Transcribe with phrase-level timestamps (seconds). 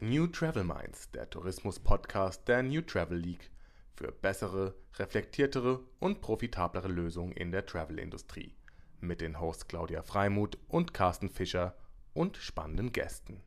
[0.00, 3.50] New Travel Minds, der Tourismus-Podcast der New Travel League
[3.96, 8.54] für bessere, reflektiertere und profitablere Lösungen in der Travel-Industrie.
[9.00, 11.76] Mit den Hosts Claudia Freimuth und Carsten Fischer
[12.14, 13.42] und spannenden Gästen.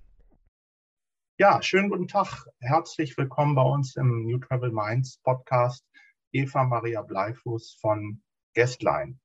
[1.38, 2.46] Ja, schönen guten Tag.
[2.60, 5.86] Herzlich willkommen bei uns im New Travel Minds Podcast.
[6.34, 8.22] Eva Maria Bleifuß von
[8.56, 9.18] Guestline.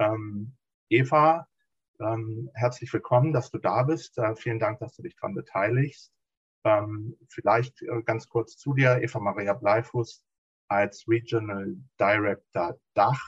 [0.00, 0.56] Ähm,
[0.88, 1.46] Eva,
[2.00, 4.18] ähm, herzlich willkommen, dass du da bist.
[4.18, 6.12] Äh, vielen Dank, dass du dich daran beteiligst.
[6.64, 10.24] Ähm, vielleicht äh, ganz kurz zu dir, Eva Maria Bleifuß
[10.68, 13.20] als Regional Director Dach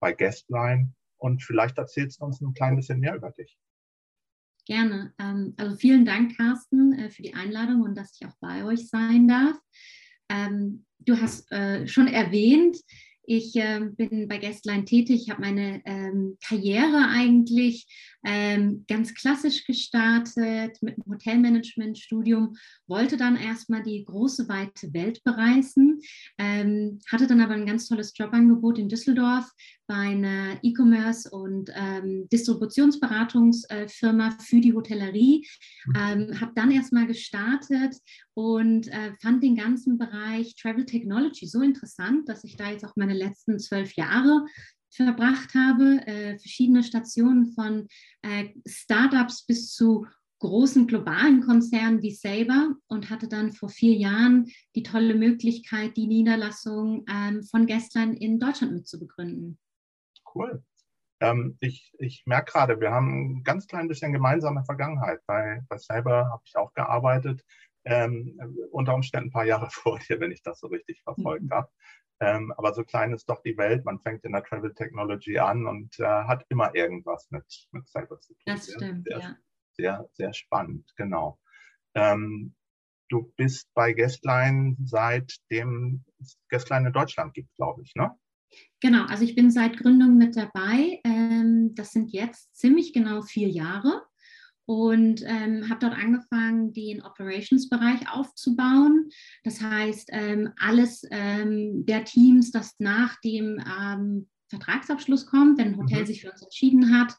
[0.00, 0.92] bei Guestline.
[1.16, 3.56] Und vielleicht erzählst du uns ein klein bisschen mehr über dich.
[4.66, 5.12] Gerne.
[5.18, 8.88] Ähm, also vielen Dank, Carsten, äh, für die Einladung und dass ich auch bei euch
[8.88, 9.56] sein darf.
[10.28, 12.76] Ähm, du hast äh, schon erwähnt,
[13.24, 17.86] ich äh, bin bei Guestline tätig, habe meine ähm, Karriere eigentlich
[18.24, 26.00] ähm, ganz klassisch gestartet mit einem Hotelmanagement-Studium, wollte dann erstmal die große, weite Welt bereisen,
[26.38, 29.50] ähm, hatte dann aber ein ganz tolles Jobangebot in Düsseldorf
[29.92, 35.46] bei einer E-Commerce- und ähm, Distributionsberatungsfirma für die Hotellerie,
[35.84, 35.94] mhm.
[35.94, 37.98] ähm, habe dann erstmal gestartet
[38.32, 42.96] und äh, fand den ganzen Bereich Travel Technology so interessant, dass ich da jetzt auch
[42.96, 44.46] meine letzten zwölf Jahre
[44.88, 47.86] verbracht habe, äh, verschiedene Stationen von
[48.22, 50.06] äh, Startups bis zu
[50.38, 56.06] großen globalen Konzernen wie Saber und hatte dann vor vier Jahren die tolle Möglichkeit, die
[56.06, 59.58] Niederlassung ähm, von Gestern in Deutschland mitzubegründen.
[60.34, 60.62] Cool.
[61.20, 65.20] Ähm, ich ich merke gerade, wir haben ein ganz klein bisschen gemeinsame Vergangenheit.
[65.26, 67.44] Bei, bei Saber habe ich auch gearbeitet,
[67.84, 68.38] ähm,
[68.70, 71.52] unter Umständen ein paar Jahre vor dir, wenn ich das so richtig verfolgt mhm.
[71.52, 71.68] habe.
[72.20, 73.84] Ähm, aber so klein ist doch die Welt.
[73.84, 78.20] Man fängt in der Travel Technology an und äh, hat immer irgendwas mit, mit Cyber
[78.20, 78.42] zu tun.
[78.46, 79.36] Das stimmt, sehr, ja.
[79.74, 81.40] Sehr, sehr spannend, genau.
[81.94, 82.54] Ähm,
[83.08, 88.16] du bist bei Guestline seitdem es Guestline in Deutschland gibt, glaube ich, ne?
[88.80, 91.00] Genau, also ich bin seit Gründung mit dabei.
[91.04, 94.02] Ähm, das sind jetzt ziemlich genau vier Jahre
[94.64, 99.08] und ähm, habe dort angefangen, den Operations-Bereich aufzubauen.
[99.44, 103.60] Das heißt, ähm, alles ähm, der Teams, das nach dem
[104.48, 106.06] Vertragsabschluss kommt, wenn ein Hotel mhm.
[106.06, 107.14] sich für uns entschieden hat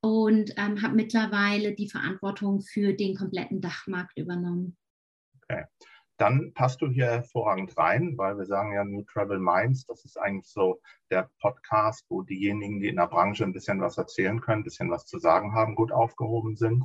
[0.00, 4.76] und habe mittlerweile die Verantwortung für den kompletten Dachmarkt übernommen.
[5.42, 5.64] Okay
[6.18, 10.18] dann passt du hier hervorragend rein, weil wir sagen ja New Travel Minds, das ist
[10.18, 10.80] eigentlich so
[11.10, 14.90] der Podcast, wo diejenigen, die in der Branche ein bisschen was erzählen können, ein bisschen
[14.90, 16.84] was zu sagen haben, gut aufgehoben sind.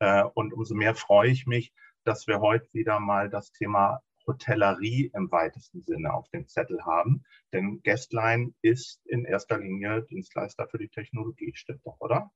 [0.00, 1.72] Äh, und umso mehr freue ich mich,
[2.04, 7.24] dass wir heute wieder mal das Thema Hotellerie im weitesten Sinne auf dem Zettel haben.
[7.52, 12.30] Denn Guestline ist in erster Linie Dienstleister für die Technologie, stimmt doch, oder?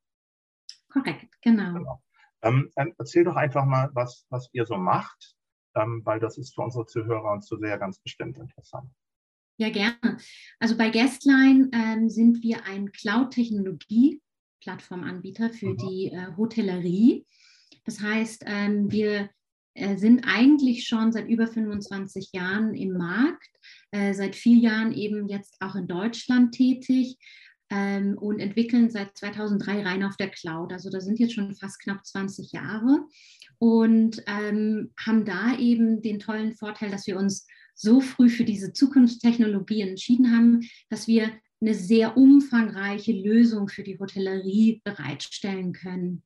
[0.90, 1.74] Korrekt, genau.
[1.74, 2.02] genau.
[2.40, 5.37] Ähm, erzähl doch einfach mal, was, was ihr so macht
[5.74, 8.88] weil das ist für unsere Zuhörer und Zuseher ganz bestimmt interessant.
[9.58, 10.18] Ja, gerne.
[10.60, 15.78] Also bei Guestline ähm, sind wir ein Cloud-Technologie-Plattformanbieter für mhm.
[15.78, 17.26] die äh, Hotellerie.
[17.84, 19.30] Das heißt, ähm, wir
[19.74, 23.50] äh, sind eigentlich schon seit über 25 Jahren im Markt,
[23.90, 27.18] äh, seit vier Jahren eben jetzt auch in Deutschland tätig
[27.70, 30.72] ähm, und entwickeln seit 2003 rein auf der Cloud.
[30.72, 33.06] Also da sind jetzt schon fast knapp 20 Jahre
[33.58, 38.72] und ähm, haben da eben den tollen Vorteil, dass wir uns so früh für diese
[38.72, 40.60] Zukunftstechnologie entschieden haben,
[40.90, 41.30] dass wir
[41.60, 46.22] eine sehr umfangreiche Lösung für die Hotellerie bereitstellen können.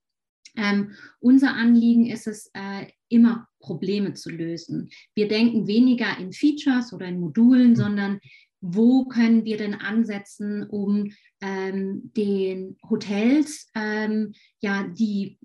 [0.56, 4.90] Ähm, unser Anliegen ist es, äh, immer Probleme zu lösen.
[5.14, 7.76] Wir denken weniger in Features oder in Modulen, mhm.
[7.76, 8.20] sondern
[8.60, 15.38] wo können wir denn ansetzen, um ähm, den Hotels ähm, ja die,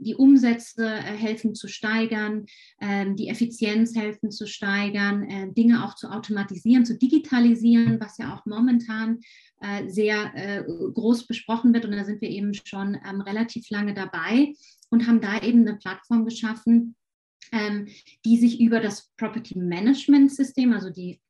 [0.00, 2.46] die Umsätze äh, helfen zu steigern,
[2.80, 8.34] ähm, die Effizienz helfen zu steigern, äh, Dinge auch zu automatisieren, zu digitalisieren, was ja
[8.34, 9.20] auch momentan
[9.60, 11.84] äh, sehr groß besprochen wird.
[11.84, 14.54] Und da sind wir eben schon ähm, relativ lange dabei
[14.88, 16.96] und haben da eben eine Plattform geschaffen,
[17.52, 17.88] ähm,
[18.24, 21.20] die sich über das Property Management System, also die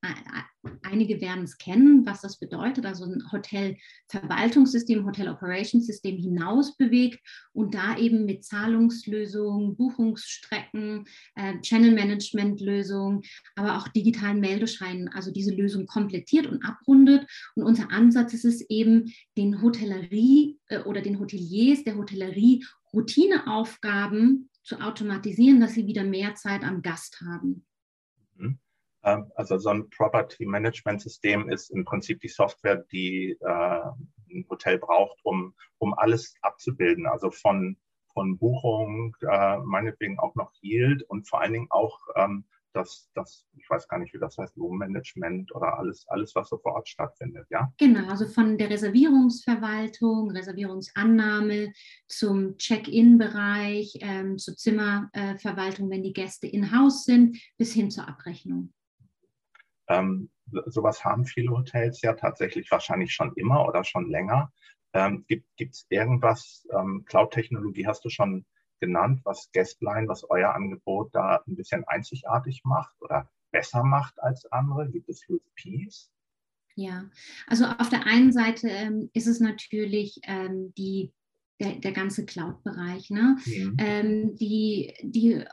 [0.83, 7.21] einige werden es kennen, was das bedeutet, also ein Hotelverwaltungssystem, Hotel Operations System hinaus bewegt
[7.53, 13.23] und da eben mit Zahlungslösungen, Buchungsstrecken, äh, Channel Management Lösungen,
[13.57, 17.27] aber auch digitalen Meldescheinen, also diese Lösung komplettiert und abrundet.
[17.55, 24.51] Und unser Ansatz ist es eben, den Hotellerie äh, oder den Hoteliers der Hotellerie Routineaufgaben
[24.63, 27.65] zu automatisieren, dass sie wieder mehr Zeit am Gast haben.
[29.03, 33.81] Ähm, also so ein Property Management System ist im Prinzip die Software, die äh,
[34.31, 37.07] ein Hotel braucht, um, um alles abzubilden.
[37.07, 37.77] Also von,
[38.13, 43.45] von Buchung, äh, meinetwegen auch noch Yield und vor allen Dingen auch ähm, das, das,
[43.57, 46.89] ich weiß gar nicht, wie das heißt, Room-Management oder alles, alles, was so vor Ort
[46.89, 47.73] stattfindet, ja?
[47.79, 51.73] Genau, also von der Reservierungsverwaltung, Reservierungsannahme
[52.07, 58.73] zum Check-in-Bereich, ähm, zur Zimmerverwaltung, wenn die Gäste in-house sind, bis hin zur Abrechnung.
[59.91, 60.31] Ähm,
[60.67, 64.53] sowas haben viele Hotels ja tatsächlich wahrscheinlich schon immer oder schon länger.
[64.93, 68.45] Ähm, gibt es irgendwas, ähm, Cloud-Technologie hast du schon
[68.81, 74.47] genannt, was Guestline, was euer Angebot da ein bisschen einzigartig macht oder besser macht als
[74.47, 74.89] andere?
[74.89, 76.11] Gibt es USPs?
[76.77, 77.11] Ja,
[77.47, 81.13] also auf der einen Seite ähm, ist es natürlich ähm, die,
[81.61, 83.11] der, der ganze Cloud-Bereich.
[83.11, 83.37] Ne?
[83.45, 83.77] Mhm.
[83.79, 85.45] Ähm, die, die,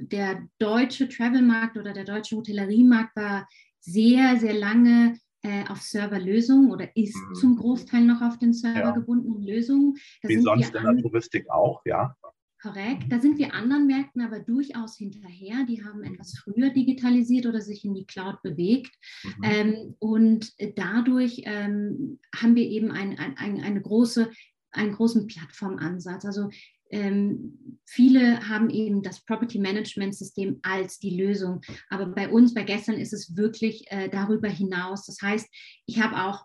[0.00, 3.48] der deutsche Travel-Markt oder der deutsche Hotelleriemarkt war
[3.82, 7.34] sehr, sehr lange äh, auf Serverlösungen oder ist mhm.
[7.34, 9.54] zum Großteil noch auf den servergebundenen ja.
[9.54, 9.94] Lösungen.
[10.22, 12.16] Da Wie sonst in der Touristik auch, ja.
[12.60, 13.10] Korrekt.
[13.10, 15.66] Da sind wir anderen Märkten aber durchaus hinterher.
[15.68, 18.94] Die haben etwas früher digitalisiert oder sich in die Cloud bewegt.
[19.24, 19.42] Mhm.
[19.42, 24.30] Ähm, und dadurch ähm, haben wir eben ein, ein, eine große,
[24.70, 26.24] einen großen Plattformansatz.
[26.24, 26.50] Also
[26.92, 31.62] ähm, viele haben eben das Property Management System als die Lösung.
[31.88, 35.06] Aber bei uns, bei gestern, ist es wirklich äh, darüber hinaus.
[35.06, 35.48] Das heißt,
[35.86, 36.44] ich habe auch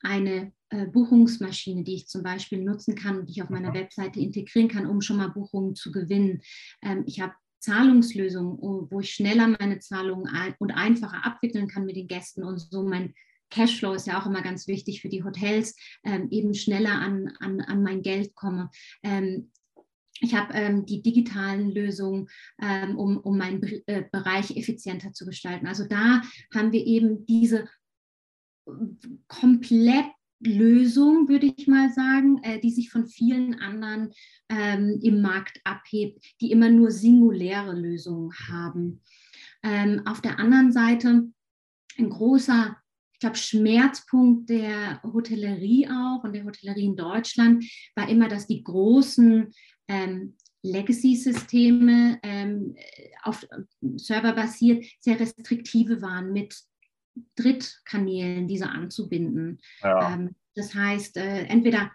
[0.00, 4.20] eine äh, Buchungsmaschine, die ich zum Beispiel nutzen kann und die ich auf meiner Webseite
[4.20, 6.42] integrieren kann, um schon mal Buchungen zu gewinnen.
[6.82, 12.06] Ähm, ich habe Zahlungslösungen, wo ich schneller meine Zahlungen und einfacher abwickeln kann mit den
[12.06, 13.14] Gästen und so mein
[13.50, 17.60] Cashflow ist ja auch immer ganz wichtig für die Hotels, ähm, eben schneller an, an,
[17.60, 18.70] an mein Geld komme.
[19.02, 19.50] Ähm,
[20.20, 22.28] ich habe ähm, die digitalen Lösungen,
[22.60, 25.66] ähm, um, um meinen Be äh, Bereich effizienter zu gestalten.
[25.66, 26.22] Also da
[26.54, 27.68] haben wir eben diese
[29.28, 30.06] komplett
[30.40, 34.12] Lösung, würde ich mal sagen, äh, die sich von vielen anderen
[34.48, 39.00] ähm, im Markt abhebt, die immer nur singuläre Lösungen haben.
[39.62, 41.28] Ähm, auf der anderen Seite
[41.98, 42.76] ein großer,
[43.16, 47.64] ich glaube, Schmerzpunkt der Hotellerie auch und der Hotellerie in Deutschland
[47.94, 49.54] war immer, dass die großen
[49.88, 52.76] ähm, Legacy-Systeme ähm,
[53.22, 53.46] auf
[53.96, 56.54] Server basiert sehr restriktive waren mit
[57.36, 59.60] Drittkanälen, diese anzubinden.
[59.80, 60.12] Ja.
[60.12, 61.90] Ähm, das heißt, äh, entweder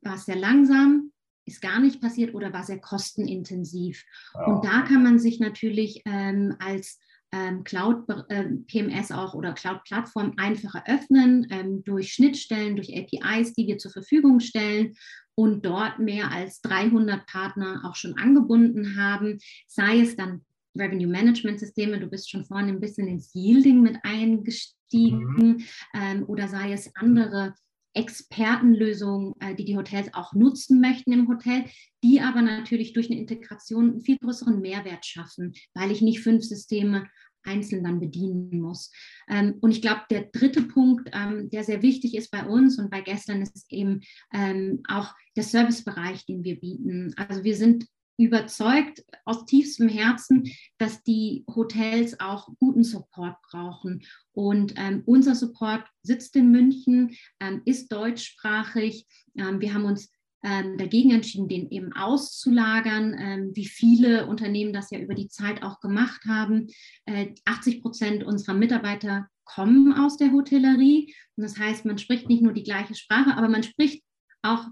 [0.00, 1.12] war es sehr langsam,
[1.44, 4.06] ist gar nicht passiert oder war sehr kostenintensiv.
[4.32, 4.46] Ja.
[4.46, 6.98] Und da kann man sich natürlich ähm, als
[7.32, 13.54] ähm, Cloud äh, PMS auch oder Cloud Plattform einfacher öffnen ähm, durch Schnittstellen, durch APIs,
[13.54, 14.94] die wir zur Verfügung stellen
[15.34, 20.42] und dort mehr als 300 Partner auch schon angebunden haben, sei es dann
[20.76, 25.64] Revenue Management Systeme, du bist schon vorhin ein bisschen ins Yielding mit eingestiegen mhm.
[25.94, 27.54] ähm, oder sei es andere
[27.94, 31.64] Expertenlösungen, äh, die die Hotels auch nutzen möchten im Hotel,
[32.02, 36.44] die aber natürlich durch eine Integration einen viel größeren Mehrwert schaffen, weil ich nicht fünf
[36.44, 37.06] Systeme
[37.44, 38.90] einzeln dann bedienen muss.
[39.28, 42.90] Ähm, und ich glaube, der dritte Punkt, ähm, der sehr wichtig ist bei uns und
[42.90, 44.00] bei gestern, ist eben
[44.32, 47.12] ähm, auch der Servicebereich, den wir bieten.
[47.16, 47.86] Also wir sind
[48.24, 50.44] überzeugt aus tiefstem Herzen,
[50.78, 54.02] dass die Hotels auch guten Support brauchen.
[54.32, 59.06] Und ähm, unser Support sitzt in München, ähm, ist deutschsprachig.
[59.36, 60.10] Ähm, wir haben uns
[60.44, 65.62] ähm, dagegen entschieden, den eben auszulagern, ähm, wie viele Unternehmen das ja über die Zeit
[65.62, 66.68] auch gemacht haben.
[67.06, 71.14] Äh, 80 Prozent unserer Mitarbeiter kommen aus der Hotellerie.
[71.36, 74.02] Und das heißt, man spricht nicht nur die gleiche Sprache, aber man spricht
[74.42, 74.66] auch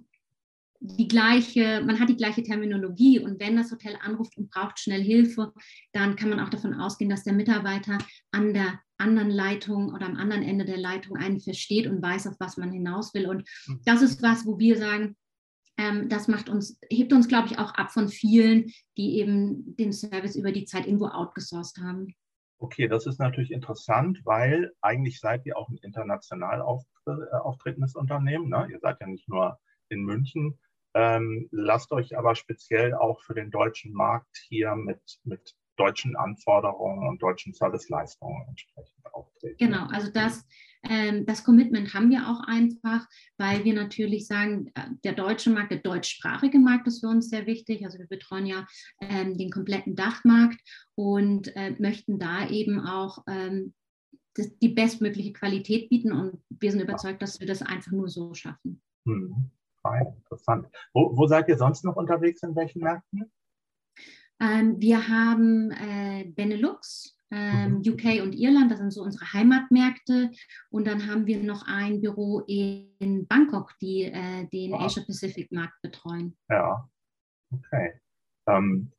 [0.80, 5.02] die gleiche, man hat die gleiche Terminologie und wenn das Hotel anruft und braucht schnell
[5.02, 5.52] Hilfe,
[5.92, 7.98] dann kann man auch davon ausgehen, dass der Mitarbeiter
[8.32, 12.36] an der anderen Leitung oder am anderen Ende der Leitung einen versteht und weiß, auf
[12.38, 13.26] was man hinaus will.
[13.26, 13.80] Und mhm.
[13.84, 15.16] das ist was, wo wir sagen,
[15.76, 19.92] ähm, das macht uns, hebt uns, glaube ich, auch ab von vielen, die eben den
[19.92, 22.14] Service über die Zeit irgendwo outgesourced haben.
[22.58, 28.50] Okay, das ist natürlich interessant, weil eigentlich seid ihr auch ein international auftretendes Unternehmen.
[28.50, 28.68] Ne?
[28.70, 29.58] Ihr seid ja nicht nur
[29.88, 30.58] in München,
[30.94, 37.08] ähm, lasst euch aber speziell auch für den deutschen Markt hier mit, mit deutschen Anforderungen
[37.08, 39.56] und deutschen Serviceleistungen entsprechend auftreten.
[39.58, 40.46] Genau, also das,
[40.82, 43.06] ähm, das Commitment haben wir auch einfach,
[43.38, 47.46] weil wir natürlich sagen, äh, der deutsche Markt, der deutschsprachige Markt ist für uns sehr
[47.46, 47.84] wichtig.
[47.84, 48.66] Also wir betreuen ja
[49.00, 50.60] ähm, den kompletten Dachmarkt
[50.96, 53.72] und äh, möchten da eben auch ähm,
[54.34, 58.34] das, die bestmögliche Qualität bieten und wir sind überzeugt, dass wir das einfach nur so
[58.34, 58.82] schaffen.
[59.06, 59.50] Hm.
[59.82, 60.68] Fein, interessant.
[60.92, 63.32] Wo, wo, seid ihr sonst noch unterwegs, in welchen Märkten?
[64.40, 67.92] Ähm, wir haben äh, Benelux, ähm, mhm.
[67.92, 70.30] UK und Irland, das sind so unsere Heimatmärkte.
[70.70, 74.82] Und dann haben wir noch ein Büro in Bangkok, die äh, den wow.
[74.82, 76.36] Asia-Pacific-Markt betreuen.
[76.48, 76.88] Ja,
[77.52, 78.00] Okay.
[78.46, 78.92] Ähm,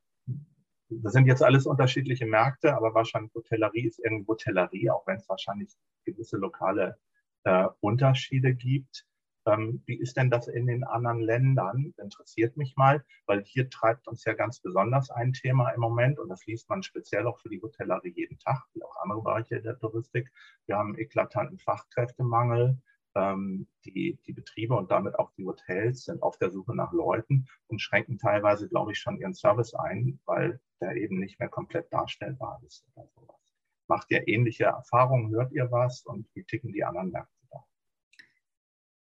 [0.89, 5.29] das sind jetzt alles unterschiedliche Märkte, aber wahrscheinlich Hotellerie ist irgendwo Hotellerie, auch wenn es
[5.29, 5.73] wahrscheinlich
[6.05, 6.97] gewisse lokale
[7.45, 9.05] äh, Unterschiede gibt.
[9.47, 11.93] Ähm, wie ist denn das in den anderen Ländern?
[11.97, 16.29] Interessiert mich mal, weil hier treibt uns ja ganz besonders ein Thema im Moment und
[16.29, 19.79] das liest man speziell auch für die Hotellerie jeden Tag, wie auch andere Bereiche der
[19.79, 20.31] Touristik.
[20.67, 22.77] Wir haben einen eklatanten Fachkräftemangel.
[23.13, 27.45] Ähm, die, die Betriebe und damit auch die Hotels sind auf der Suche nach Leuten
[27.67, 31.91] und schränken teilweise, glaube ich, schon ihren Service ein, weil der eben nicht mehr komplett
[31.91, 33.53] darstellbar ist oder sowas.
[33.87, 35.31] Macht ihr ähnliche Erfahrungen?
[35.31, 36.05] Hört ihr was?
[36.05, 37.40] Und wie ticken die anderen Märkte?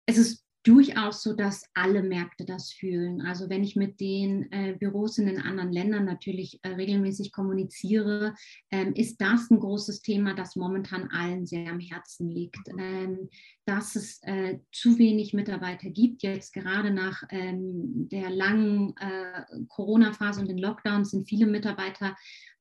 [0.07, 3.23] Es ist durchaus so, dass alle Märkte das fühlen.
[3.23, 8.35] Also wenn ich mit den äh, Büros in den anderen Ländern natürlich äh, regelmäßig kommuniziere,
[8.73, 12.69] ähm, ist das ein großes Thema, das momentan allen sehr am Herzen liegt.
[12.79, 13.29] Ähm,
[13.65, 16.23] dass es äh, zu wenig Mitarbeiter gibt.
[16.23, 22.17] Jetzt gerade nach ähm, der langen äh, Corona-Phase und den Lockdowns sind viele Mitarbeiter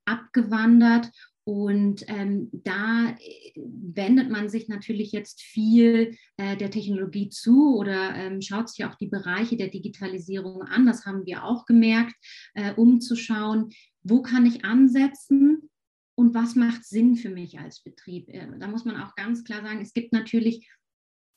[0.05, 1.11] abgewandert
[1.45, 8.15] und ähm, da äh, wendet man sich natürlich jetzt viel äh, der Technologie zu oder
[8.15, 10.87] ähm, schaut sich auch die Bereiche der Digitalisierung an.
[10.87, 12.15] Das haben wir auch gemerkt,
[12.55, 13.69] äh, um zu schauen,
[14.01, 15.69] wo kann ich ansetzen
[16.15, 18.27] und was macht Sinn für mich als Betrieb.
[18.29, 20.67] Äh, da muss man auch ganz klar sagen, es gibt natürlich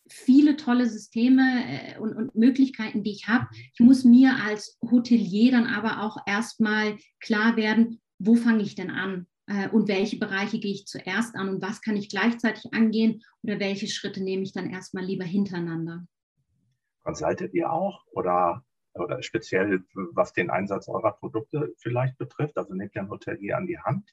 [0.08, 3.46] viele tolle Systeme äh, und, und, Möglichkeiten, die ich habe.
[3.74, 8.90] Ich muss mir als Hotelier dann aber auch erstmal klar werden, wo fange ich denn
[8.90, 9.26] an?
[9.48, 13.58] Äh, und welche Bereiche gehe ich zuerst an und was kann ich gleichzeitig angehen oder
[13.58, 16.06] welche Schritte nehme ich dann erstmal lieber hintereinander.
[17.02, 18.62] Consultet ihr auch oder,
[18.92, 22.58] oder speziell was den Einsatz eurer Produkte vielleicht betrifft?
[22.58, 24.10] Also nehmt ihr ein Hotelier an die Hand?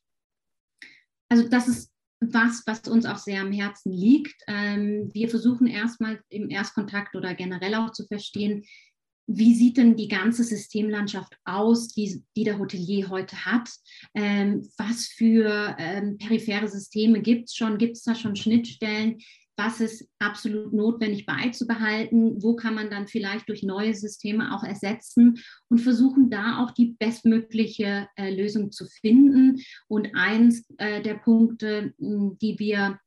[1.27, 4.41] Also das ist was, was uns auch sehr am Herzen liegt.
[4.47, 8.63] Ähm, wir versuchen erstmal im Erstkontakt oder generell auch zu verstehen,
[9.27, 13.69] wie sieht denn die ganze Systemlandschaft aus, die, die der Hotelier heute hat?
[14.13, 17.77] Ähm, was für ähm, periphere Systeme gibt es schon?
[17.77, 19.17] Gibt es da schon Schnittstellen?
[19.57, 22.43] Was ist absolut notwendig beizubehalten?
[22.43, 25.39] Wo kann man dann vielleicht durch neue Systeme auch ersetzen
[25.69, 29.61] und versuchen da auch die bestmögliche äh, Lösung zu finden?
[29.87, 32.99] Und eins äh, der Punkte, die wir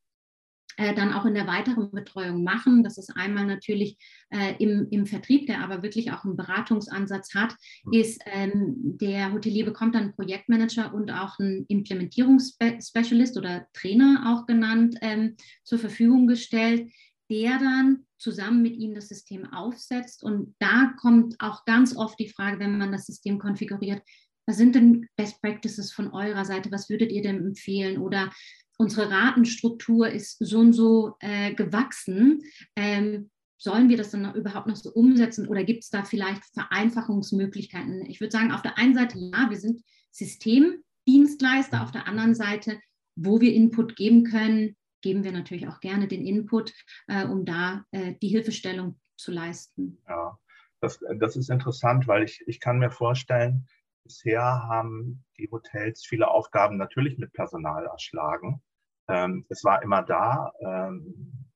[0.95, 2.85] dann auch in der weiteren Betreuung machen.
[2.85, 3.99] Das ist einmal natürlich
[4.31, 7.55] äh, im, im Vertrieb, der aber wirklich auch einen Beratungsansatz hat,
[7.91, 14.47] ist, ähm, der Hotelier bekommt dann einen Projektmanager und auch einen Implementierungsspecialist oder Trainer auch
[14.47, 16.91] genannt ähm, zur Verfügung gestellt,
[17.31, 20.23] der dann zusammen mit ihm das System aufsetzt.
[20.23, 24.03] Und da kommt auch ganz oft die Frage, wenn man das System konfiguriert,
[24.47, 26.73] was sind denn Best Practices von eurer Seite?
[26.73, 27.99] Was würdet ihr denn empfehlen?
[27.99, 28.31] Oder
[28.79, 32.43] unsere Ratenstruktur ist so und so äh, gewachsen.
[32.77, 33.31] Ähm,
[33.61, 38.07] sollen wir das dann noch überhaupt noch so umsetzen oder gibt es da vielleicht Vereinfachungsmöglichkeiten?
[38.07, 39.83] Ich würde sagen, auf der einen Seite ja, wir sind
[40.13, 42.79] Systemdienstleister, auf der anderen Seite,
[43.17, 46.73] wo wir Input geben können, geben wir natürlich auch gerne den Input,
[47.09, 49.99] äh, um da äh, die Hilfestellung zu leisten.
[50.09, 50.39] Ja,
[50.81, 53.67] das, das ist interessant, weil ich, ich kann mir vorstellen,
[54.05, 58.63] bisher haben die Hotels viele Aufgaben natürlich mit Personal erschlagen.
[59.09, 61.49] Ähm, es war immer da, ähm,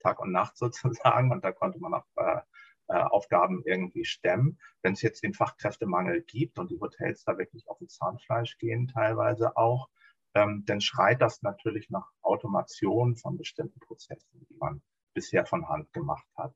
[0.00, 2.40] Tag und Nacht sozusagen, und da konnte man auch äh,
[2.88, 4.58] äh, Aufgaben irgendwie stemmen.
[4.82, 8.86] Wenn es jetzt den Fachkräftemangel gibt und die Hotels da wirklich auf den Zahnfleisch gehen,
[8.86, 9.88] teilweise auch,
[10.34, 14.82] ähm, dann schreit das natürlich nach Automation von bestimmten Prozessen, die man
[15.14, 16.54] bisher von Hand gemacht hat.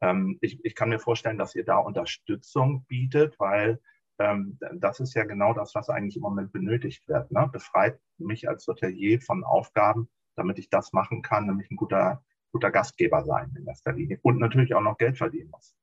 [0.00, 3.80] Ähm, ich, ich kann mir vorstellen, dass ihr da Unterstützung bietet, weil
[4.18, 7.30] ähm, das ist ja genau das, was eigentlich im Moment benötigt wird.
[7.30, 7.48] Ne?
[7.52, 12.70] Befreit mich als Hotelier von Aufgaben, damit ich das machen kann, nämlich ein guter, guter
[12.70, 15.74] Gastgeber sein in erster Linie und natürlich auch noch Geld verdienen muss.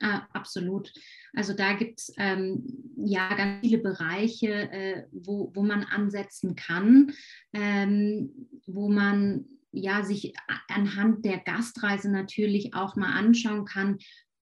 [0.00, 0.92] Ah, absolut.
[1.32, 7.12] Also da gibt es ähm, ja ganz viele Bereiche, äh, wo, wo man ansetzen kann,
[7.54, 8.30] ähm,
[8.66, 10.34] wo man ja sich
[10.68, 13.98] anhand der Gastreise natürlich auch mal anschauen kann,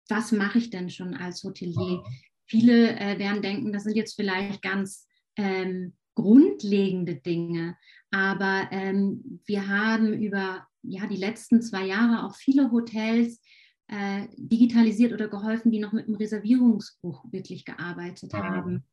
[0.09, 2.03] was mache ich denn schon als Hotelier?
[2.45, 5.07] Viele äh, werden denken, das sind jetzt vielleicht ganz
[5.37, 7.75] ähm, grundlegende Dinge,
[8.11, 13.41] aber ähm, wir haben über ja, die letzten zwei Jahre auch viele Hotels
[13.87, 18.43] äh, digitalisiert oder geholfen, die noch mit dem Reservierungsbuch wirklich gearbeitet ja.
[18.43, 18.85] haben.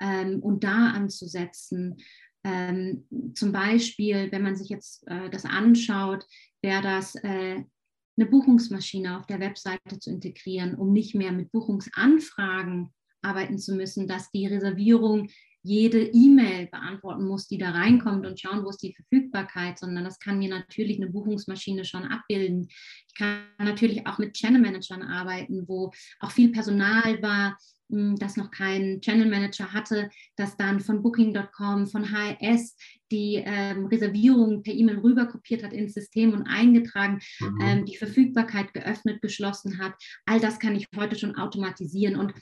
[0.00, 1.96] Ähm, und da anzusetzen.
[2.44, 6.24] Ähm, zum Beispiel, wenn man sich jetzt äh, das anschaut,
[6.62, 7.64] wäre das äh,
[8.16, 12.92] eine Buchungsmaschine auf der Webseite zu integrieren, um nicht mehr mit Buchungsanfragen
[13.28, 15.28] arbeiten zu müssen, dass die Reservierung
[15.62, 20.18] jede E-Mail beantworten muss, die da reinkommt und schauen, wo ist die Verfügbarkeit, sondern das
[20.18, 22.68] kann mir natürlich eine Buchungsmaschine schon abbilden.
[23.08, 27.58] Ich kann natürlich auch mit Channel Managern arbeiten, wo auch viel Personal war,
[27.90, 32.76] hm, das noch keinen Channel Manager hatte, dass dann von Booking.com, von HRS
[33.10, 37.60] die ähm, Reservierung per E-Mail rüberkopiert hat ins System und eingetragen, mhm.
[37.62, 39.94] ähm, die Verfügbarkeit geöffnet, geschlossen hat.
[40.26, 42.16] All das kann ich heute schon automatisieren.
[42.16, 42.34] Und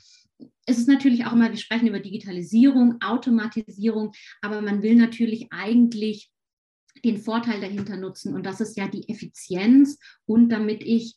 [0.66, 4.12] es ist natürlich auch immer, wir sprechen über Digitalisierung, Automatisierung,
[4.42, 6.30] aber man will natürlich eigentlich
[7.04, 8.34] den Vorteil dahinter nutzen.
[8.34, 11.16] Und das ist ja die Effizienz und damit ich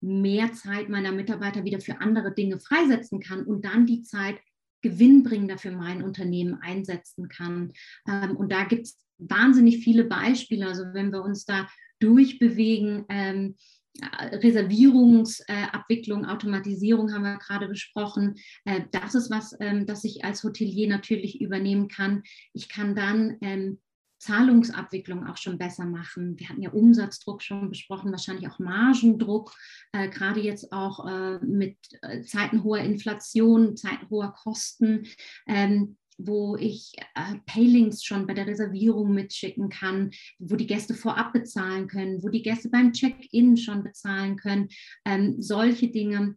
[0.00, 4.38] mehr Zeit meiner Mitarbeiter wieder für andere Dinge freisetzen kann und dann die Zeit
[4.82, 7.72] gewinnbringender für mein Unternehmen einsetzen kann.
[8.06, 10.66] Ähm, und da gibt es wahnsinnig viele Beispiele.
[10.66, 13.56] Also wenn wir uns da durchbewegen, ähm,
[14.02, 18.36] Reservierungsabwicklung, äh, Automatisierung haben wir gerade besprochen.
[18.64, 22.22] Äh, das ist was, ähm, das ich als Hotelier natürlich übernehmen kann.
[22.52, 23.80] Ich kann dann ähm,
[24.18, 26.38] Zahlungsabwicklung auch schon besser machen.
[26.38, 29.54] Wir hatten ja Umsatzdruck schon besprochen, wahrscheinlich auch Margendruck,
[29.92, 35.06] äh, gerade jetzt auch äh, mit äh, Zeiten hoher Inflation, Zeiten hoher Kosten.
[35.46, 41.32] Ähm, wo ich äh, Paylinks schon bei der Reservierung mitschicken kann, wo die Gäste vorab
[41.32, 44.68] bezahlen können, wo die Gäste beim Check-in schon bezahlen können.
[45.04, 46.36] Ähm, solche Dinge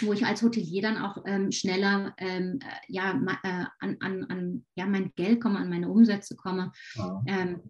[0.00, 3.12] wo ich als Hotelier dann auch ähm, schneller ähm, äh, ja,
[3.42, 6.72] äh, an, an, an ja, mein Geld komme, an meine Umsätze komme.
[6.94, 7.22] Ja.
[7.26, 7.60] Ähm,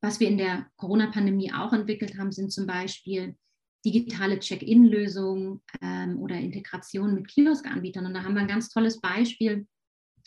[0.00, 3.36] was wir in der Corona-Pandemie auch entwickelt haben, sind zum Beispiel
[3.84, 8.06] digitale Check-in-Lösungen ähm, oder Integration mit Kioskanbietern.
[8.06, 9.66] Und da haben wir ein ganz tolles Beispiel,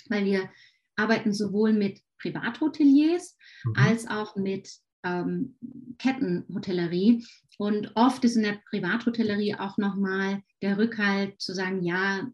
[0.09, 0.49] weil wir
[0.95, 3.73] arbeiten sowohl mit Privathoteliers mhm.
[3.75, 4.69] als auch mit
[5.03, 5.55] ähm,
[5.97, 7.25] Kettenhotellerie.
[7.57, 12.27] Und oft ist in der Privathotellerie auch nochmal der Rückhalt zu sagen, ja,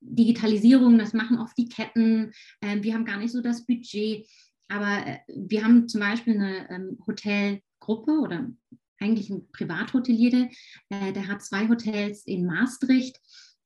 [0.00, 4.26] Digitalisierung, das machen oft die Ketten, äh, wir haben gar nicht so das Budget.
[4.68, 8.48] Aber äh, wir haben zum Beispiel eine ähm, Hotelgruppe oder
[8.98, 10.50] eigentlich ein Privathotelier,
[10.90, 13.18] äh, der hat zwei Hotels in Maastricht.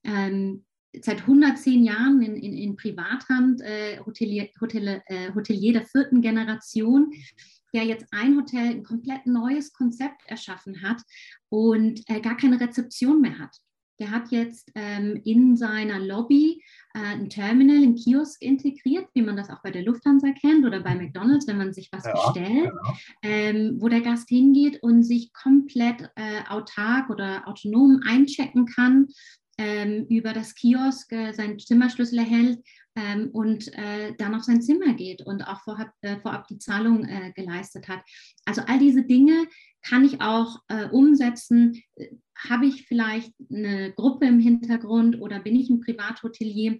[0.04, 0.64] Ähm,
[1.02, 7.12] seit 110 Jahren in, in, in Privathand, äh, Hotelier, Hotel, äh, Hotelier der vierten Generation
[7.74, 11.02] der jetzt ein Hotel ein komplett neues Konzept erschaffen hat
[11.50, 13.56] und äh, gar keine Rezeption mehr hat.
[14.00, 16.62] Der hat jetzt ähm, in seiner Lobby
[16.94, 20.80] äh, ein Terminal, ein Kiosk integriert, wie man das auch bei der Lufthansa kennt oder
[20.80, 22.96] bei McDonald's, wenn man sich was ja, bestellt, genau.
[23.22, 29.08] ähm, wo der Gast hingeht und sich komplett äh, autark oder autonom einchecken kann,
[29.58, 32.58] ähm, über das Kiosk äh, seinen Zimmerschlüssel erhält
[32.96, 37.04] ähm, und äh, dann auf sein Zimmer geht und auch vorab, äh, vorab die Zahlung
[37.04, 38.00] äh, geleistet hat.
[38.44, 39.46] Also all diese Dinge
[39.82, 41.82] kann ich auch äh, umsetzen.
[42.36, 46.78] Habe ich vielleicht eine Gruppe im Hintergrund oder bin ich ein Privathotelier?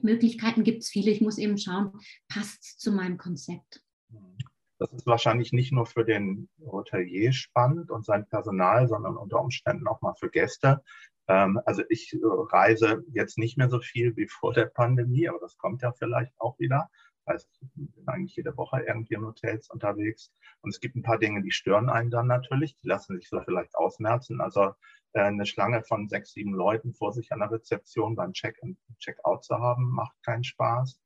[0.00, 1.10] Möglichkeiten gibt es viele.
[1.10, 1.92] Ich muss eben schauen,
[2.28, 3.82] passt es zu meinem Konzept.
[4.78, 9.86] Das ist wahrscheinlich nicht nur für den Hotelier spannend und sein Personal, sondern unter Umständen
[9.86, 10.82] auch mal für Gäste,
[11.26, 15.56] also ich äh, reise jetzt nicht mehr so viel wie vor der Pandemie, aber das
[15.56, 16.90] kommt ja vielleicht auch wieder.
[17.28, 20.32] Heißt, ich bin eigentlich jede Woche irgendwie in Hotels unterwegs.
[20.60, 22.76] Und es gibt ein paar Dinge, die stören einen dann natürlich.
[22.78, 24.40] Die lassen sich so vielleicht ausmerzen.
[24.40, 24.72] Also
[25.12, 29.44] äh, eine Schlange von sechs, sieben Leuten vor sich an der Rezeption beim Check-in, Check-out
[29.44, 31.00] zu haben, macht keinen Spaß.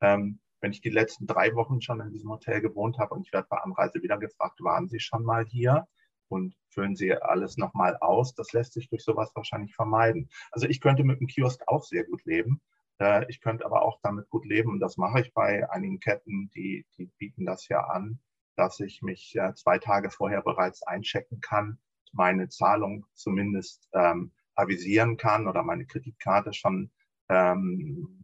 [0.00, 3.32] Ähm, wenn ich die letzten drei Wochen schon in diesem Hotel gewohnt habe und ich
[3.32, 5.86] werde bei Anreise wieder gefragt, waren Sie schon mal hier?
[6.34, 8.34] Und füllen Sie alles nochmal aus.
[8.34, 10.28] Das lässt sich durch sowas wahrscheinlich vermeiden.
[10.50, 12.60] Also ich könnte mit dem Kiosk auch sehr gut leben.
[12.98, 16.50] Äh, ich könnte aber auch damit gut leben und das mache ich bei einigen Ketten,
[16.54, 18.20] die, die bieten das ja an,
[18.56, 21.78] dass ich mich zwei Tage vorher bereits einchecken kann,
[22.12, 26.90] meine Zahlung zumindest ähm, avisieren kann oder meine Kreditkarte schon
[27.28, 28.23] ähm,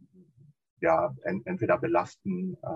[0.81, 2.67] ja, ent entweder belasten äh,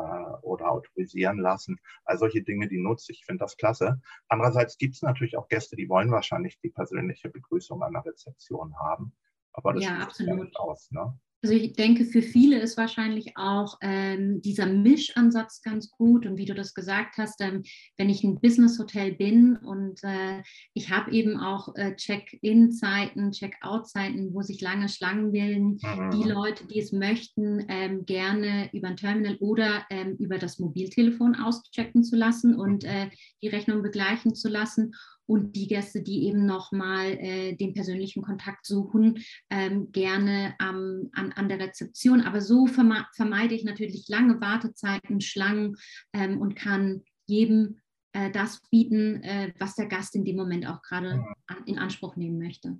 [0.41, 1.78] oder autorisieren lassen.
[2.06, 4.02] Also solche Dinge, die nutze ich, finde das klasse.
[4.30, 8.76] Andererseits gibt es natürlich auch Gäste, die wollen wahrscheinlich die persönliche Begrüßung an der Rezeption
[8.80, 9.13] haben.
[9.52, 10.38] Aber das ja, absolut.
[10.38, 10.91] Ja nicht aus.
[10.91, 11.18] Ne?
[11.43, 16.26] Also ich denke, für viele ist wahrscheinlich auch ähm, dieser Mischansatz ganz gut.
[16.26, 17.62] Und wie du das gesagt hast, ähm,
[17.98, 20.41] wenn ich ein Business-Hotel bin und äh,
[20.74, 26.12] ich habe eben auch äh, Check-in-Zeiten, Check-out-Zeiten, wo sich lange Schlangen bilden, mhm.
[26.12, 31.36] die Leute, die es möchten, ähm, gerne über ein Terminal oder ähm, über das Mobiltelefon
[31.36, 32.89] auschecken zu lassen und mhm.
[32.89, 33.10] äh,
[33.43, 34.93] die Rechnung begleichen zu lassen
[35.28, 41.32] und die Gäste, die eben nochmal äh, den persönlichen Kontakt suchen, ähm, gerne ähm, an,
[41.34, 42.22] an der Rezeption.
[42.22, 45.76] Aber so vermeide ich natürlich lange Wartezeiten, Schlangen
[46.14, 47.80] ähm, und kann jedem
[48.14, 52.16] äh, das bieten, äh, was der Gast in dem Moment auch gerade an, in Anspruch
[52.16, 52.80] nehmen möchte.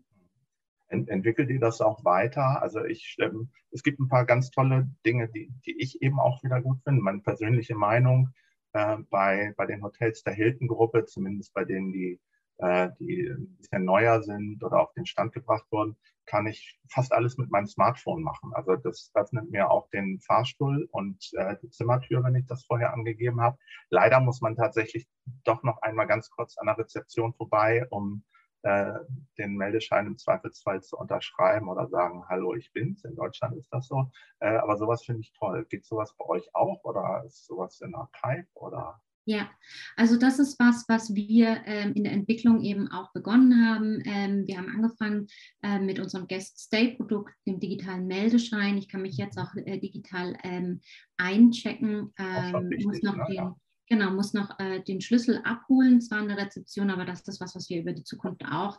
[0.88, 2.62] Ent entwickelt ihr das auch weiter?
[2.62, 6.44] Also ich, ähm, es gibt ein paar ganz tolle Dinge, die, die ich eben auch
[6.44, 7.02] wieder gut finde.
[7.02, 8.30] Meine persönliche Meinung
[8.74, 12.20] äh, bei, bei den Hotels der Hilton-Gruppe, zumindest bei denen, die
[12.58, 17.14] äh, die ein bisschen neuer sind oder auf den Stand gebracht wurden, kann ich fast
[17.14, 18.52] alles mit meinem Smartphone machen.
[18.54, 22.94] Also das öffnet mir auch den Fahrstuhl und äh, die Zimmertür, wenn ich das vorher
[22.94, 23.58] angegeben habe.
[23.90, 25.08] Leider muss man tatsächlich
[25.44, 28.24] doch noch einmal ganz kurz an der Rezeption vorbei, um
[28.64, 28.94] äh,
[29.38, 33.04] den Meldeschein im Zweifelsfall zu unterschreiben oder sagen, hallo, ich bin's.
[33.04, 34.12] In Deutschland ist das so.
[34.40, 35.66] Äh, aber sowas finde ich toll.
[35.70, 39.00] Geht sowas bei euch auch oder ist sowas in Pipe oder?
[39.28, 39.50] Ja,
[39.96, 44.00] also das ist was, was wir ähm, in der Entwicklung eben auch begonnen haben.
[44.06, 45.26] Ähm, wir haben angefangen
[45.64, 48.78] äh, mit unserem Guest Stay Produkt, dem digitalen Meldeschein.
[48.78, 50.80] Ich kann mich jetzt auch äh, digital ähm,
[51.18, 53.26] einchecken, ähm, muss noch ne?
[53.28, 53.54] den,
[53.90, 57.56] genau, muss noch äh, den Schlüssel abholen, zwar in der Rezeption, aber das ist was,
[57.56, 58.78] was wir über die Zukunft auch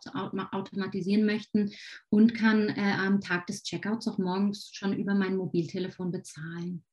[0.53, 1.73] automatisieren möchten
[2.09, 6.85] und kann äh, am Tag des Checkouts auch morgens schon über mein Mobiltelefon bezahlen.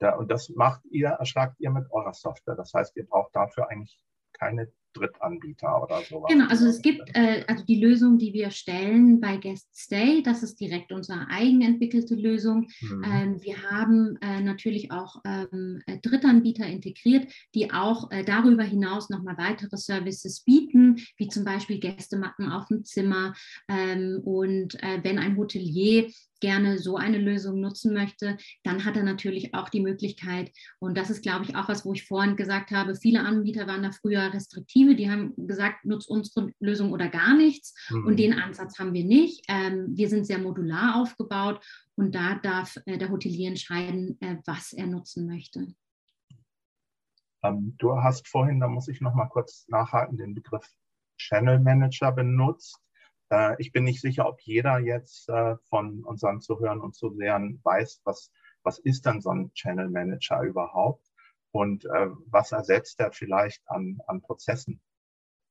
[0.00, 2.56] Ja, und das macht ihr, erschlagt ihr mit eurer Software.
[2.56, 6.28] Das heißt, ihr braucht dafür eigentlich keine Drittanbieter oder sowas.
[6.28, 10.42] Genau, also es gibt äh, also die Lösung, die wir stellen bei Guest Stay, das
[10.42, 12.68] ist direkt unsere eigenentwickelte Lösung.
[12.80, 13.04] Mhm.
[13.04, 19.10] Ähm, wir haben äh, natürlich auch ähm, äh, Drittanbieter integriert, die auch äh, darüber hinaus
[19.10, 23.34] nochmal weitere Services bieten, wie zum Beispiel Gästematten auf dem Zimmer.
[23.68, 26.08] Ähm, und äh, wenn ein Hotelier
[26.40, 30.50] gerne so eine Lösung nutzen möchte, dann hat er natürlich auch die Möglichkeit.
[30.78, 33.82] Und das ist, glaube ich, auch was, wo ich vorhin gesagt habe, viele Anbieter waren
[33.82, 34.32] da früher
[34.80, 37.74] restriktive, die haben gesagt, nutzt unsere Lösung oder gar nichts.
[37.90, 38.06] Mhm.
[38.06, 39.44] Und den Ansatz haben wir nicht.
[39.48, 41.64] Ähm, wir sind sehr modular aufgebaut
[41.96, 45.74] und da darf äh, der Hotelier entscheiden, äh, was er nutzen möchte.
[47.42, 50.66] Ähm, du hast vorhin, da muss ich noch mal kurz nachhaken, den Begriff
[51.16, 52.78] Channel Manager benutzt.
[53.30, 58.02] Äh, ich bin nicht sicher, ob jeder jetzt äh, von unseren Zuhörern und Zusehern weiß,
[58.04, 58.30] was,
[58.62, 61.09] was ist denn so ein Channel Manager überhaupt
[61.52, 64.80] und äh, was ersetzt er vielleicht an, an Prozessen?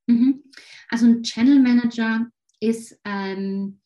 [0.06, 0.42] Mhm.
[0.88, 2.26] Also ein Channel Manager
[2.60, 3.80] ist ähm,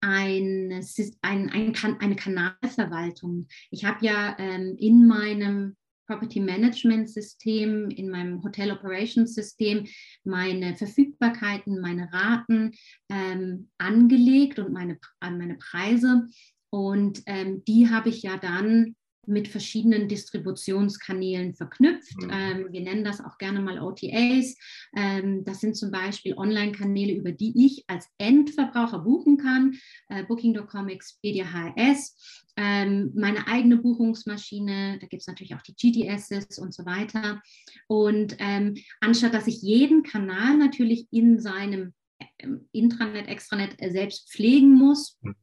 [0.00, 0.82] ein,
[1.22, 3.46] ein, ein, eine Kanalverwaltung.
[3.70, 9.86] Ich habe ja ähm, in meinem Property Management System, in meinem Hotel Operations System
[10.22, 12.72] meine Verfügbarkeiten, meine Raten
[13.08, 16.28] ähm, angelegt und meine, meine Preise.
[16.70, 18.96] Und ähm, die habe ich ja dann
[19.26, 22.16] mit verschiedenen Distributionskanälen verknüpft.
[22.22, 22.30] Mhm.
[22.30, 24.56] Ähm, wir nennen das auch gerne mal OTAs.
[24.96, 29.78] Ähm, das sind zum Beispiel Online-Kanäle, über die ich als Endverbraucher buchen kann.
[30.08, 32.42] Äh, Booking.com, Expedia, HRS.
[32.56, 37.42] Ähm, meine eigene Buchungsmaschine, da gibt es natürlich auch die GDSs und so weiter.
[37.88, 41.94] Und ähm, anstatt dass ich jeden Kanal natürlich in seinem
[42.38, 45.34] ähm, Intranet, Extranet äh, selbst pflegen muss, mhm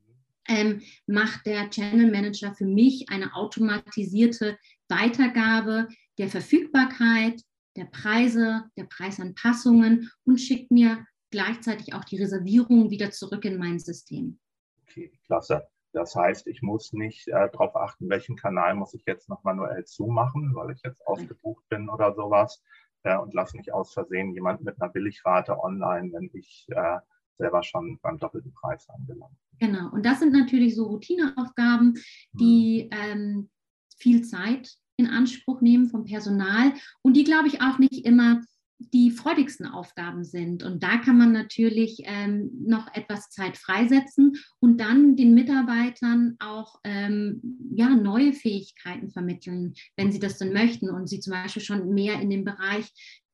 [0.47, 4.57] ähm, macht der Channel Manager für mich eine automatisierte
[4.89, 7.41] Weitergabe der Verfügbarkeit,
[7.77, 13.79] der Preise, der Preisanpassungen und schickt mir gleichzeitig auch die Reservierung wieder zurück in mein
[13.79, 14.39] System.
[14.83, 15.67] Okay, klasse.
[15.93, 19.83] Das heißt, ich muss nicht äh, darauf achten, welchen Kanal muss ich jetzt noch manuell
[19.85, 22.63] zumachen, weil ich jetzt ausgebucht bin oder sowas
[23.03, 26.99] äh, und lasse nicht aus Versehen jemand mit einer Billigrate online, wenn ich äh,
[27.37, 29.35] selber schon beim doppelten Preis angelangt.
[29.59, 31.95] Genau, und das sind natürlich so Routineaufgaben,
[32.33, 32.97] die mhm.
[32.99, 33.49] ähm,
[33.97, 38.41] viel Zeit in Anspruch nehmen vom Personal und die, glaube ich, auch nicht immer
[38.93, 40.63] die freudigsten Aufgaben sind.
[40.63, 46.79] Und da kann man natürlich ähm, noch etwas Zeit freisetzen und dann den Mitarbeitern auch
[46.83, 47.41] ähm,
[47.73, 52.19] ja, neue Fähigkeiten vermitteln, wenn sie das denn möchten und sie zum Beispiel schon mehr
[52.19, 52.91] in den Bereich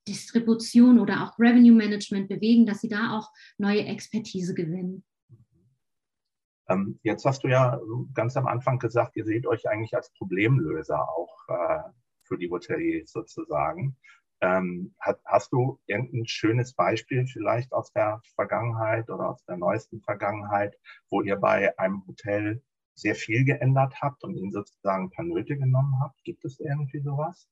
[0.08, 5.04] Distribution oder auch Revenue Management bewegen, dass sie da auch neue Expertise gewinnen.
[6.70, 7.80] Ähm, jetzt hast du ja
[8.13, 11.80] ganz am Anfang gesagt, ihr seht euch eigentlich als Problemlöser auch äh,
[12.24, 13.96] für die Hoteliers sozusagen.
[14.39, 14.93] Ähm,
[15.26, 20.76] hast du irgendein schönes Beispiel vielleicht aus der Vergangenheit oder aus der neuesten Vergangenheit,
[21.10, 22.62] wo ihr bei einem Hotel
[22.93, 26.24] sehr viel geändert habt und ihnen sozusagen ein paar Nöte genommen habt?
[26.24, 27.48] Gibt es irgendwie sowas?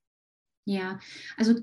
[0.66, 1.00] Ja,
[1.38, 1.56] also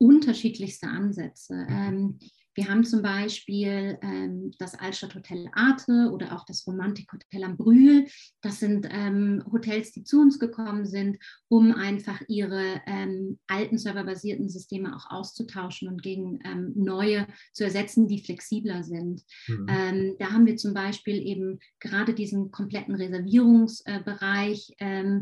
[0.00, 1.54] unterschiedlichste Ansätze.
[1.54, 1.68] Mhm.
[1.70, 2.18] Ähm,
[2.54, 8.06] wir haben zum Beispiel ähm, das Altstadthotel Arte oder auch das Romantikhotel am Brühl.
[8.42, 14.48] Das sind ähm, Hotels, die zu uns gekommen sind, um einfach ihre ähm, alten serverbasierten
[14.48, 19.22] Systeme auch auszutauschen und gegen ähm, neue zu ersetzen, die flexibler sind.
[19.46, 19.66] Mhm.
[19.68, 25.20] Ähm, da haben wir zum Beispiel eben gerade diesen kompletten Reservierungsbereich äh,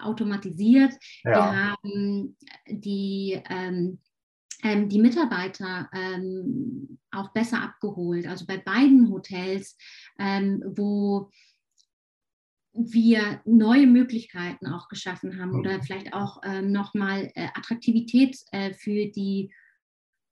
[0.00, 0.92] automatisiert.
[1.24, 1.30] Ja.
[1.30, 2.36] Wir haben
[2.68, 3.98] die, ähm,
[4.62, 8.26] ähm, die Mitarbeiter ähm, auch besser abgeholt.
[8.26, 9.76] Also bei beiden Hotels,
[10.18, 11.30] ähm, wo
[12.74, 15.82] wir neue Möglichkeiten auch geschaffen haben oder mhm.
[15.82, 19.50] vielleicht auch ähm, nochmal äh, Attraktivität äh, für die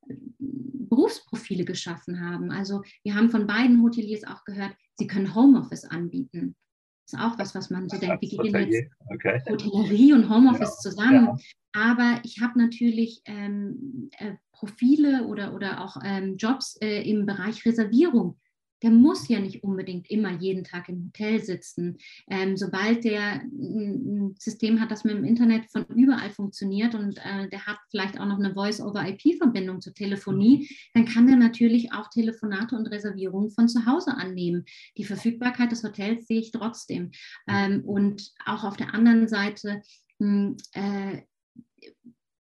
[0.09, 2.51] äh, Berufsprofile geschaffen haben.
[2.51, 6.57] Also wir haben von beiden Hoteliers auch gehört, sie können Homeoffice anbieten.
[7.05, 9.43] Das ist auch was, was man so denkt, wie geht denn jetzt okay.
[9.49, 10.91] Hotellerie und Homeoffice ja.
[10.91, 11.25] zusammen?
[11.27, 11.37] Ja.
[11.75, 17.65] Aber ich habe natürlich ähm, äh, Profile oder, oder auch ähm, Jobs äh, im Bereich
[17.65, 18.39] Reservierung
[18.83, 21.99] der muss ja nicht unbedingt immer jeden Tag im Hotel sitzen.
[22.29, 27.49] Ähm, sobald der ein System hat, das mit dem Internet von überall funktioniert und äh,
[27.49, 32.77] der hat vielleicht auch noch eine Voice-over-IP-Verbindung zur Telefonie, dann kann der natürlich auch Telefonate
[32.77, 34.65] und Reservierungen von zu Hause annehmen.
[34.97, 37.13] Die Verfügbarkeit des Hotels sehe ich trotzdem.
[37.47, 39.83] Ähm, und auch auf der anderen Seite,
[40.19, 41.23] mh, äh,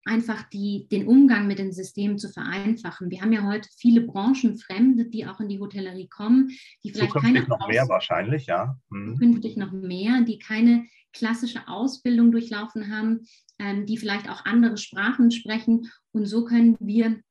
[0.06, 3.10] einfach die, den Umgang mit den Systemen zu vereinfachen.
[3.10, 6.50] Wir haben ja heute viele Branchenfremde, die auch in die Hotellerie kommen,
[6.84, 8.78] die vielleicht zukünftig keine noch mehr wahrscheinlich, ja.
[8.89, 9.13] Mhm.
[9.13, 13.22] Zukünftig noch mehr, die keine klassische Ausbildung durchlaufen haben,
[13.60, 15.89] ähm, die vielleicht auch andere Sprachen sprechen.
[16.12, 17.22] Und so können wir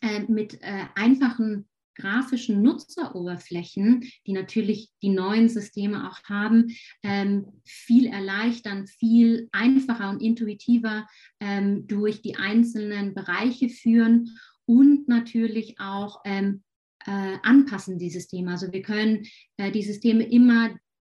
[0.00, 8.06] äh, mit äh, einfachen grafischen Nutzeroberflächen, die natürlich die neuen Systeme auch haben, ähm, viel
[8.06, 11.06] erleichtern, viel einfacher und intuitiver
[11.40, 14.30] ähm, durch die einzelnen Bereiche führen
[14.66, 16.62] und natürlich auch ähm,
[17.06, 18.52] äh, anpassen, die Systeme.
[18.52, 19.26] Also wir können
[19.56, 20.70] äh, die Systeme immer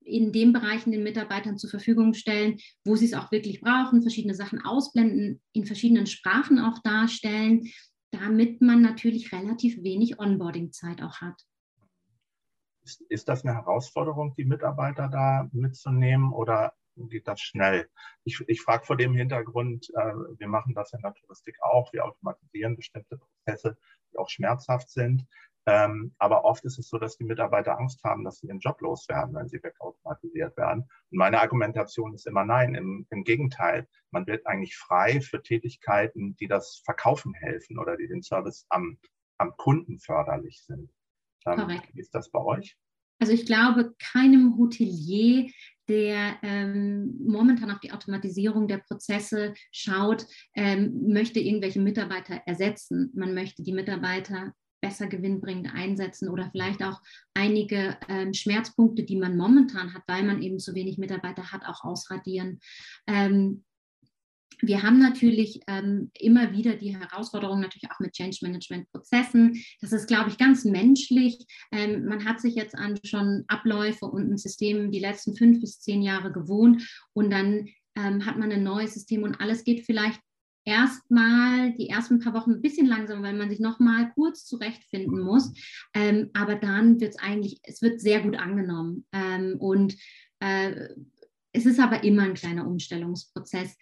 [0.06, 4.34] in den Bereichen den Mitarbeitern zur Verfügung stellen, wo sie es auch wirklich brauchen, verschiedene
[4.34, 7.68] Sachen ausblenden, in verschiedenen Sprachen auch darstellen,
[8.18, 11.46] damit man natürlich relativ wenig Onboarding-Zeit auch hat.
[12.84, 17.88] Ist, ist das eine Herausforderung, die Mitarbeiter da mitzunehmen oder geht das schnell?
[18.24, 22.04] Ich, ich frage vor dem Hintergrund, äh, wir machen das in der Touristik auch, wir
[22.04, 23.76] automatisieren bestimmte Prozesse,
[24.12, 25.26] die auch schmerzhaft sind.
[25.68, 28.80] Ähm, aber oft ist es so, dass die Mitarbeiter Angst haben, dass sie ihren Job
[28.80, 30.82] loswerden, wenn sie wegautomatisiert werden.
[31.10, 32.76] Und meine Argumentation ist immer nein.
[32.76, 38.06] Im, Im, Gegenteil, man wird eigentlich frei für Tätigkeiten, die das Verkaufen helfen oder die
[38.06, 38.96] den Service am,
[39.38, 40.88] am Kunden förderlich sind.
[41.46, 41.80] Ähm.
[41.92, 42.76] Wie ist das bei euch?
[43.18, 45.50] Also ich glaube, keinem Hotelier,
[45.88, 53.10] der ähm, momentan auf die Automatisierung der Prozesse schaut, ähm, möchte irgendwelche Mitarbeiter ersetzen.
[53.14, 57.00] Man möchte die Mitarbeiter besser gewinnbringend einsetzen oder vielleicht auch
[57.34, 61.84] einige ähm, Schmerzpunkte, die man momentan hat, weil man eben zu wenig Mitarbeiter hat, auch
[61.84, 62.60] ausradieren.
[63.06, 63.64] Ähm,
[64.62, 69.62] wir haben natürlich ähm, immer wieder die Herausforderung natürlich auch mit Change Management Prozessen.
[69.80, 71.44] Das ist, glaube ich, ganz menschlich.
[71.72, 75.80] Ähm, man hat sich jetzt an schon Abläufe und ein System die letzten fünf bis
[75.80, 80.20] zehn Jahre gewohnt und dann ähm, hat man ein neues System und alles geht vielleicht
[80.66, 85.52] erstmal die ersten paar Wochen ein bisschen langsam, weil man sich nochmal kurz zurechtfinden muss.
[85.94, 89.06] Ähm, aber dann wird es eigentlich, es wird sehr gut angenommen.
[89.12, 89.96] Ähm, und
[90.40, 90.88] äh,
[91.52, 93.78] es ist aber immer ein kleiner Umstellungsprozess.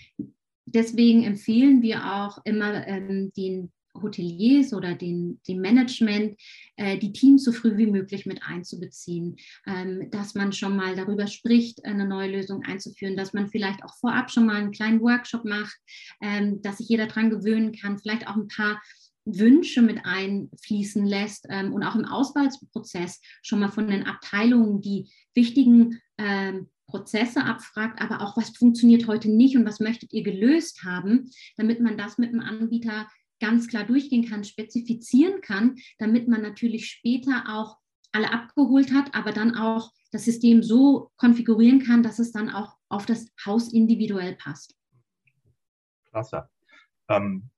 [0.67, 6.41] Deswegen empfehlen wir auch immer ähm, den Hoteliers oder den, dem Management,
[6.77, 11.27] äh, die Teams so früh wie möglich mit einzubeziehen, ähm, dass man schon mal darüber
[11.27, 15.45] spricht, eine neue Lösung einzuführen, dass man vielleicht auch vorab schon mal einen kleinen Workshop
[15.45, 15.77] macht,
[16.21, 18.81] ähm, dass sich jeder daran gewöhnen kann, vielleicht auch ein paar
[19.27, 25.11] Wünsche mit einfließen lässt ähm, und auch im Auswahlprozess schon mal von den Abteilungen die
[25.35, 30.85] wichtigen ähm, Prozesse abfragt, aber auch was funktioniert heute nicht und was möchtet ihr gelöst
[30.85, 33.09] haben, damit man das mit dem Anbieter
[33.45, 37.77] ganz klar durchgehen kann, spezifizieren kann, damit man natürlich später auch
[38.11, 42.77] alle abgeholt hat, aber dann auch das System so konfigurieren kann, dass es dann auch
[42.89, 44.75] auf das Haus individuell passt.
[46.09, 46.49] Klasse.
[47.09, 47.51] Ähm,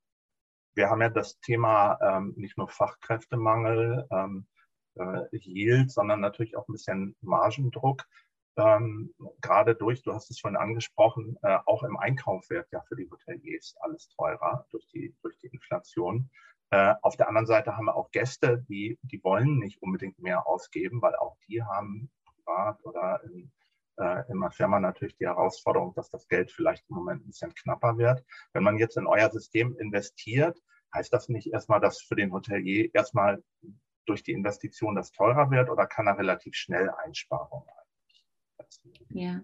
[0.75, 4.47] wir haben ja das Thema ähm, nicht nur Fachkräftemangel, ähm,
[4.95, 8.05] äh, Yield, sondern natürlich auch ein bisschen Margendruck
[8.57, 12.97] ähm, gerade durch, du hast es schon angesprochen, äh, auch im Einkauf wird ja für
[12.97, 16.31] die Hoteliers alles teurer durch die, durch die Inflation.
[16.71, 20.47] Äh, auf der anderen Seite haben wir auch Gäste, die, die wollen nicht unbedingt mehr
[20.47, 23.53] ausgeben, weil auch die haben privat oder in,
[23.99, 27.55] äh, in der Firma natürlich die Herausforderung, dass das Geld vielleicht im Moment ein bisschen
[27.55, 28.25] knapper wird.
[28.53, 30.59] Wenn man jetzt in euer System investiert,
[30.95, 33.43] heißt das nicht erstmal, dass für den Hotelier erstmal
[34.07, 37.86] durch die Investition das teurer wird oder kann er relativ schnell Einsparungen haben?
[39.11, 39.43] Ja.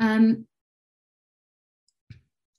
[0.00, 0.46] Ähm,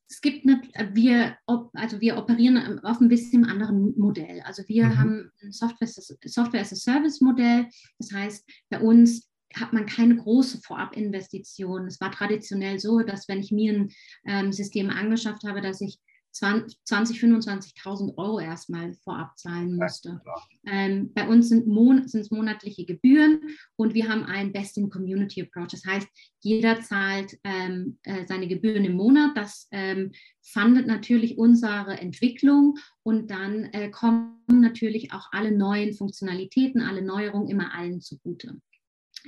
[0.09, 1.37] es gibt, wir,
[1.73, 4.41] also wir operieren auf ein bisschen anderen Modell.
[4.41, 4.97] Also wir mhm.
[4.97, 7.67] haben ein Software, Software as a Service Modell.
[7.99, 11.87] Das heißt, bei uns hat man keine große Vorabinvestition.
[11.87, 13.89] Es war traditionell so, dass wenn ich mir ein
[14.25, 15.99] ähm, System angeschafft habe, dass ich
[16.31, 20.21] 20, 25.000 Euro erstmal vorab zahlen musste.
[20.65, 23.41] Ähm, bei uns sind Mon es monatliche Gebühren
[23.75, 25.69] und wir haben einen Best-in-Community-Approach.
[25.69, 26.07] Das heißt,
[26.39, 29.35] jeder zahlt ähm, äh, seine Gebühren im Monat.
[29.35, 30.11] Das ähm,
[30.41, 37.49] fundet natürlich unsere Entwicklung und dann äh, kommen natürlich auch alle neuen Funktionalitäten, alle Neuerungen
[37.49, 38.61] immer allen zugute.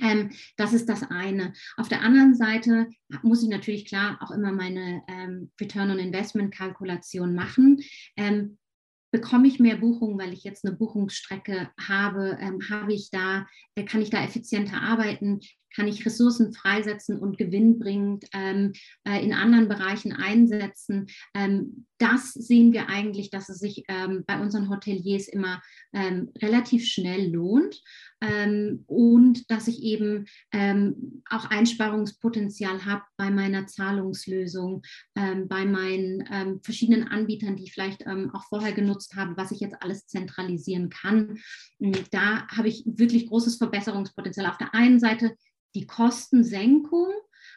[0.00, 1.52] Ähm, das ist das eine.
[1.76, 2.88] Auf der anderen Seite
[3.22, 7.78] muss ich natürlich klar auch immer meine ähm, Return on Investment Kalkulation machen.
[8.16, 8.58] Ähm,
[9.12, 13.84] bekomme ich mehr Buchungen, weil ich jetzt eine Buchungsstrecke habe, ähm, habe ich da, äh,
[13.84, 15.40] kann ich da effizienter arbeiten,
[15.74, 18.72] kann ich Ressourcen freisetzen und gewinnbringend ähm,
[19.04, 21.06] äh, in anderen Bereichen einsetzen.
[21.34, 26.86] Ähm, das sehen wir eigentlich, dass es sich ähm, bei unseren Hoteliers immer ähm, relativ
[26.86, 27.82] schnell lohnt
[28.22, 34.82] ähm, und dass ich eben ähm, auch Einsparungspotenzial habe bei meiner Zahlungslösung,
[35.14, 40.06] bei meinen verschiedenen Anbietern, die ich vielleicht auch vorher genutzt habe, was ich jetzt alles
[40.06, 41.38] zentralisieren kann.
[41.80, 44.46] Hm, da habe ich wirklich großes Verbesserungspotenzial.
[44.46, 45.36] Auf der einen Seite
[45.74, 47.08] die Kostensenkung,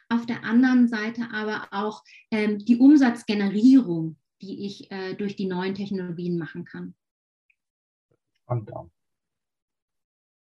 [0.08, 5.74] auf der anderen Seite aber auch ähm, die Umsatzgenerierung, die ich äh, durch die neuen
[5.74, 6.94] Technologien machen kann.
[8.42, 8.70] Spannend.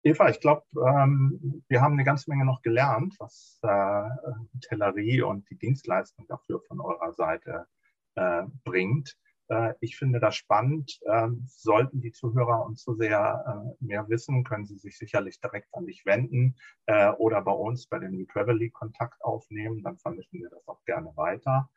[0.06, 4.10] Eva, ich glaube, ähm, wir haben eine ganze Menge noch gelernt, was äh,
[4.54, 7.68] Hotellerie und die Dienstleistung dafür von eurer Seite
[8.16, 9.18] äh, bringt.
[9.50, 11.00] Äh, ich finde das spannend.
[11.12, 15.86] Ähm, sollten die Zuhörer und Zuseher äh, mehr wissen, können sie sich sicherlich direkt an
[15.86, 19.84] dich wenden äh, oder bei uns bei den New Travel League Kontakt aufnehmen.
[19.84, 21.70] Dann vermitteln wir das auch gerne weiter.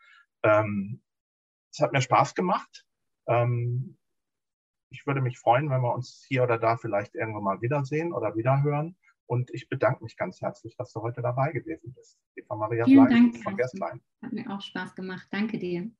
[0.43, 1.03] Ähm,
[1.73, 2.87] es hat mir Spaß gemacht.
[3.27, 3.99] Ähm,
[4.91, 8.37] ich würde mich freuen, wenn wir uns hier oder da vielleicht irgendwann mal wiedersehen oder
[8.37, 8.97] wiederhören.
[9.27, 12.17] Und ich bedanke mich ganz herzlich, dass du heute dabei gewesen bist.
[12.37, 14.01] Eva Maria Vielen Bleib Dank, von Gerstlein.
[14.23, 15.27] Hat mir auch Spaß gemacht.
[15.31, 15.91] Danke dir.